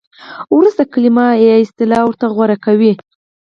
[0.57, 2.93] ورسته کلمه یا اصطلاح ورته غوره کوي.